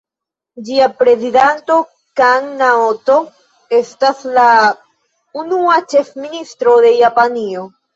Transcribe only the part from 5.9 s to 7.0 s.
ĉefministro